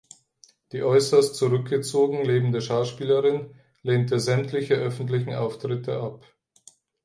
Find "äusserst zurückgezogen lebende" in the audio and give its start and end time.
0.81-2.59